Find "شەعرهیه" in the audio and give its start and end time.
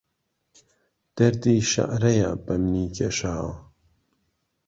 1.71-2.31